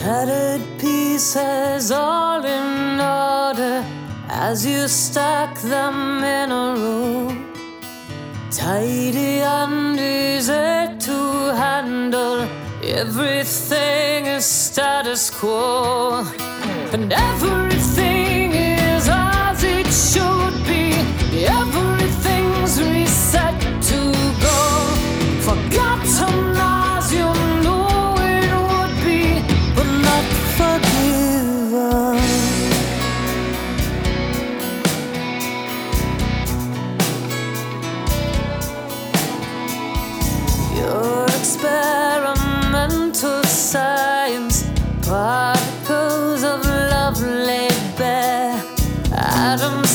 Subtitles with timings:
[0.00, 3.84] Shattered pieces all in order
[4.30, 7.36] as you stack them in a row.
[8.50, 12.48] Tidy and easy to handle.
[12.82, 16.24] Everything is status quo.
[16.94, 17.69] And everything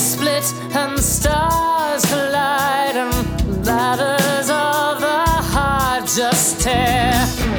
[0.06, 7.55] split and stars collide, and batters of the heart just tear.